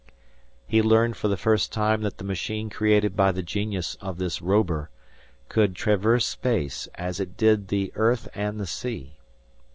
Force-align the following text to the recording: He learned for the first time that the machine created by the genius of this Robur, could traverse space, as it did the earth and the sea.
He 0.65 0.81
learned 0.81 1.15
for 1.15 1.27
the 1.27 1.37
first 1.37 1.71
time 1.71 2.01
that 2.01 2.17
the 2.17 2.23
machine 2.23 2.71
created 2.71 3.15
by 3.15 3.31
the 3.31 3.43
genius 3.43 3.97
of 4.01 4.17
this 4.17 4.39
Robur, 4.41 4.89
could 5.47 5.75
traverse 5.75 6.25
space, 6.25 6.87
as 6.95 7.19
it 7.19 7.37
did 7.37 7.67
the 7.67 7.91
earth 7.93 8.27
and 8.33 8.59
the 8.59 8.65
sea. 8.65 9.19